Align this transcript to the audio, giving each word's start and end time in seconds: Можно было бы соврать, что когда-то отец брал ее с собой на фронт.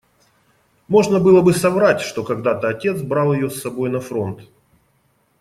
Можно 0.87 1.19
было 1.19 1.43
бы 1.43 1.53
соврать, 1.53 2.01
что 2.01 2.23
когда-то 2.23 2.67
отец 2.67 3.03
брал 3.03 3.33
ее 3.33 3.51
с 3.51 3.61
собой 3.61 3.91
на 3.91 3.99
фронт. 3.99 4.41